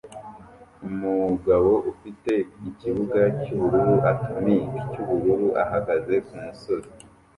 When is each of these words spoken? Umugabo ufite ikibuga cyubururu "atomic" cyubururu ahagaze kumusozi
Umugabo 0.89 1.71
ufite 1.91 2.31
ikibuga 2.69 3.19
cyubururu 3.41 3.95
"atomic" 4.11 4.65
cyubururu 4.91 5.47
ahagaze 5.63 6.13
kumusozi 6.27 6.91